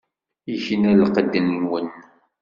Ikna 0.53 0.91
lqedd-nwen. 1.01 1.87